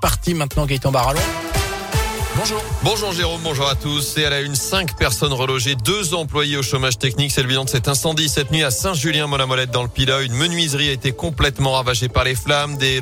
parti 0.00 0.34
maintenant, 0.34 0.66
Gaëtan 0.66 0.90
Barallon. 0.90 1.49
Bonjour. 2.36 2.62
Bonjour 2.82 3.12
Jérôme, 3.12 3.40
bonjour 3.42 3.68
à 3.68 3.74
tous. 3.74 4.16
Et 4.16 4.24
à 4.24 4.30
la 4.30 4.40
une, 4.40 4.54
cinq 4.54 4.96
personnes 4.96 5.32
relogées, 5.32 5.74
deux 5.74 6.14
employés 6.14 6.56
au 6.56 6.62
chômage 6.62 6.96
technique. 6.96 7.32
C'est 7.32 7.42
le 7.42 7.48
bilan 7.48 7.64
de 7.64 7.68
cet 7.68 7.88
incendie 7.88 8.28
cette 8.28 8.52
nuit 8.52 8.62
à 8.62 8.70
Saint-Julien-Molamolette 8.70 9.72
dans 9.72 9.82
le 9.82 9.88
Pila. 9.88 10.22
Une 10.22 10.34
menuiserie 10.34 10.88
a 10.90 10.92
été 10.92 11.10
complètement 11.10 11.72
ravagée 11.72 12.08
par 12.08 12.22
les 12.22 12.36
flammes. 12.36 12.76
Des, 12.76 13.00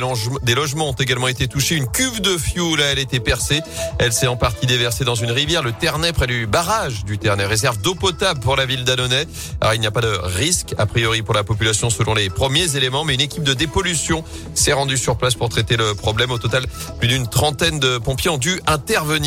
logements 0.55 0.89
ont 0.89 0.95
également 0.95 1.29
été 1.29 1.47
touchés. 1.47 1.77
Une 1.77 1.87
cuve 1.87 2.23
de 2.23 2.39
fioul, 2.39 2.81
elle 2.81 2.99
a 2.99 3.01
été 3.03 3.21
percée. 3.21 3.61
Elle 3.99 4.15
s'est 4.15 4.27
en 4.27 4.37
partie 4.37 4.67
déversée 4.67 5.05
dans 5.05 5.15
une 5.15 5.31
rivière, 5.31 5.63
le 5.63 5.73
Ternay, 5.73 6.13
près 6.13 6.27
du 6.27 6.47
barrage 6.47 7.05
du 7.05 7.19
Ternay. 7.19 7.45
Réserve 7.45 7.79
d'eau 7.83 7.95
potable 7.95 8.41
pour 8.41 8.57
la 8.57 8.65
ville 8.65 8.85
d'Annonay. 8.85 9.27
Alors 9.61 9.75
il 9.75 9.81
n'y 9.81 9.87
a 9.87 9.93
pas 9.93 10.01
de 10.01 10.19
risque, 10.23 10.75
a 10.79 10.87
priori, 10.87 11.21
pour 11.21 11.35
la 11.35 11.45
population 11.45 11.91
selon 11.91 12.15
les 12.15 12.31
premiers 12.31 12.77
éléments, 12.77 13.05
mais 13.05 13.15
une 13.15 13.21
équipe 13.21 13.45
de 13.45 13.55
dépollution 13.55 14.25
s'est 14.55 14.73
rendue 14.73 14.97
sur 14.97 15.19
place 15.19 15.35
pour 15.35 15.51
traiter 15.51 15.77
le 15.77 15.95
problème. 15.95 16.31
Au 16.31 16.39
total, 16.39 16.65
plus 16.99 17.09
d'une 17.09 17.29
trentaine 17.29 17.79
de 17.79 17.99
pompiers 17.99 18.31
ont 18.31 18.39
dû 18.39 18.59
intervenir. 18.67 19.18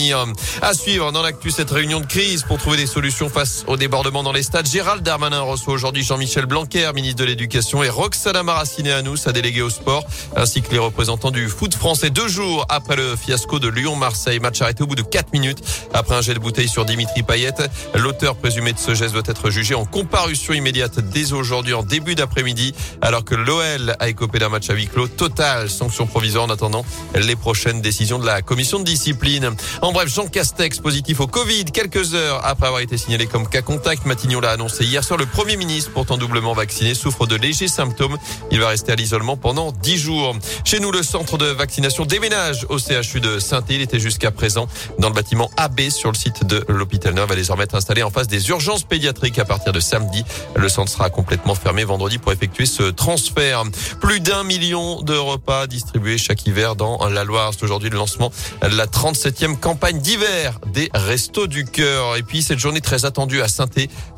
À 0.61 0.73
suivre 0.73 1.11
dans 1.11 1.21
l'actu 1.21 1.51
cette 1.51 1.69
réunion 1.69 1.99
de 1.99 2.05
crise 2.05 2.43
pour 2.43 2.57
trouver 2.57 2.77
des 2.77 2.87
solutions 2.87 3.27
face 3.27 3.65
au 3.67 3.75
débordement 3.75 4.23
dans 4.23 4.31
les 4.31 4.41
stades. 4.41 4.65
Gérald 4.65 5.03
Darmanin 5.03 5.41
reçoit 5.41 5.73
aujourd'hui 5.73 6.01
Jean-Michel 6.01 6.45
Blanquer, 6.45 6.89
ministre 6.95 7.19
de 7.19 7.25
l'Éducation, 7.25 7.83
et 7.83 7.89
Roxana 7.89 8.41
Maracineanu, 8.41 9.17
sa 9.17 9.33
déléguée 9.33 9.61
au 9.61 9.69
sport, 9.69 10.05
ainsi 10.37 10.61
que 10.61 10.71
les 10.71 10.77
représentants 10.77 11.31
du 11.31 11.49
foot 11.49 11.75
français. 11.75 12.09
Deux 12.09 12.29
jours 12.29 12.65
après 12.69 12.95
le 12.95 13.17
fiasco 13.17 13.59
de 13.59 13.67
Lyon-Marseille, 13.67 14.39
match 14.39 14.61
arrêté 14.61 14.83
au 14.83 14.87
bout 14.87 14.95
de 14.95 15.01
quatre 15.01 15.33
minutes 15.33 15.59
après 15.93 16.15
un 16.15 16.21
jet 16.21 16.35
de 16.35 16.39
bouteille 16.39 16.69
sur 16.69 16.85
Dimitri 16.85 17.23
Payet. 17.23 17.55
L'auteur 17.95 18.37
présumé 18.37 18.71
de 18.71 18.79
ce 18.79 18.95
geste 18.95 19.13
doit 19.13 19.23
être 19.25 19.49
jugé 19.49 19.75
en 19.75 19.83
comparution 19.83 20.53
immédiate 20.53 20.99
dès 20.99 21.33
aujourd'hui 21.33 21.73
en 21.73 21.83
début 21.83 22.15
d'après-midi, 22.15 22.73
alors 23.01 23.25
que 23.25 23.35
l'OL 23.35 23.93
a 23.99 24.07
écopé 24.07 24.39
d'un 24.39 24.49
match 24.49 24.69
à 24.69 24.73
huis 24.73 24.87
clos. 24.87 25.09
Total 25.09 25.69
sanction 25.69 26.07
provisoire 26.07 26.45
en 26.45 26.49
attendant 26.49 26.85
les 27.15 27.35
prochaines 27.35 27.81
décisions 27.81 28.19
de 28.19 28.25
la 28.25 28.41
commission 28.41 28.79
de 28.79 28.85
discipline. 28.85 29.51
En 29.81 29.91
bref, 29.91 30.13
Jean 30.13 30.27
Castex 30.27 30.77
positif 30.77 31.21
au 31.21 31.27
Covid 31.27 31.65
quelques 31.65 32.13
heures 32.13 32.46
après 32.46 32.68
avoir 32.68 32.82
été 32.82 32.98
signalé 32.98 33.26
comme 33.26 33.49
cas 33.49 33.63
contact. 33.63 34.05
Matignon 34.05 34.40
l'a 34.40 34.51
annoncé 34.51 34.85
hier 34.85 35.04
soir. 35.04 35.18
Le 35.18 35.26
Premier 35.26 35.57
ministre, 35.57 35.90
pourtant 35.91 36.20
doublement 36.20 36.54
vacciné, 36.54 36.93
souffre 36.93 37.26
de 37.26 37.35
légers 37.35 37.68
symptômes. 37.68 38.15
Il 38.51 38.60
va 38.60 38.68
rester 38.68 38.91
à 38.91 38.96
l'isolement 38.96 39.38
pendant 39.38 39.71
10 39.71 39.98
jours. 39.98 40.35
Chez 40.65 40.79
nous, 40.79 40.91
le 40.91 41.01
centre 41.01 41.40
de 41.40 41.48
vaccination 41.48 42.05
déménage 42.05 42.68
au 42.70 42.77
CHU 42.77 43.21
de 43.21 43.40
saint 43.40 43.63
Il 43.70 43.82
était 43.82 43.99
jusqu'à 43.99 44.29
présent 44.29 44.68
dans 44.99 45.10
le 45.10 45.15
bâtiment 45.15 45.49
AB 45.57 45.90
sur 45.90 46.12
le 46.12 46.16
site 46.16 46.45
de 46.45 46.63
l'hôpital 46.68 47.16
Neuf. 47.16 47.27
Va 47.27 47.35
désormais 47.35 47.63
être 47.63 47.76
installé 47.76 48.04
en 48.04 48.12
face 48.12 48.27
des 48.27 48.49
urgences 48.49 48.84
pédiatriques 48.84 49.40
à 49.40 49.45
partir 49.45 49.73
de 49.73 49.79
samedi. 49.79 50.23
Le 50.55 50.70
centre 50.70 50.91
sera 50.91 51.10
complètement 51.10 51.55
fermé 51.55 51.85
vendredi 51.85 52.20
pour 52.20 52.32
effectuer 52.32 52.68
ce 52.68 52.84
transfert. 52.84 53.63
Plus 53.99 54.20
d'un 54.20 54.43
million 54.43 55.01
de 55.01 55.18
repas 55.18 55.66
distribués 55.66 56.20
chaque 56.20 56.45
hiver 56.45 56.76
dans 56.76 57.07
la 57.07 57.23
Loire. 57.23 57.51
C'est 57.55 57.63
aujourd'hui 57.63 57.90
le 57.90 57.98
lancement 57.98 58.32
de 58.62 58.77
la 58.77 58.85
37e 58.85 59.57
campagne 59.57 59.70
campagne 59.71 59.99
d'hiver 59.99 60.59
des 60.73 60.89
Restos 60.93 61.47
du 61.47 61.63
Cœur. 61.63 62.17
Et 62.17 62.23
puis 62.23 62.41
cette 62.41 62.59
journée 62.59 62.81
très 62.81 63.05
attendue 63.05 63.41
à 63.41 63.47
saint 63.47 63.69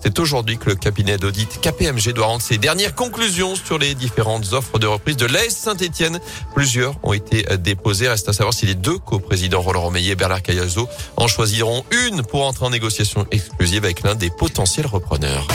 c'est 0.02 0.18
aujourd'hui 0.18 0.58
que 0.58 0.68
le 0.72 0.76
cabinet 0.76 1.20
d'audit 1.20 1.62
KPMG 1.62 2.12
doit 2.12 2.26
rendre 2.26 2.42
ses 2.42 2.58
dernières 2.58 2.96
conclusions 2.96 3.56
sur 3.56 3.78
les 3.78 3.94
différentes 3.94 4.52
offres 4.54 4.80
de 4.80 4.88
reprise 4.88 5.16
de 5.16 5.28
l'AS 5.28 5.50
Saint-Etienne. 5.50 6.20
Plusieurs 6.56 6.96
ont 7.04 7.14
été 7.14 7.46
déposées. 7.58 8.08
Reste 8.08 8.30
à 8.30 8.34
savoir 8.34 8.52
si 8.56 8.66
les 8.66 8.74
deux 8.74 8.98
coprésidents 8.98 9.62
Roland 9.62 9.82
Romeillet 9.82 10.14
et 10.14 10.16
Bernard 10.16 10.42
Cayazo 10.42 10.90
en 11.18 11.28
choisiront 11.28 11.86
une 11.92 12.24
pour 12.24 12.48
entrer 12.48 12.66
en 12.66 12.72
négociation 12.72 13.28
exclusive 13.30 13.86
avec 13.86 14.02
l'un 14.02 14.16
des 14.16 14.32
potentiels 14.32 14.88
repreneurs. 14.88 15.48